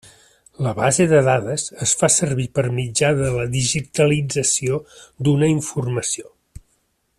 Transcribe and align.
La 0.67 0.71
base 0.77 1.05
de 1.11 1.19
dades 1.27 1.65
es 1.87 1.93
fa 1.99 2.09
servir 2.15 2.47
per 2.59 2.65
mitjà 2.79 3.11
de 3.21 3.29
la 3.35 3.45
digitalització 3.57 4.83
d'una 5.29 5.55
informació. 5.59 6.31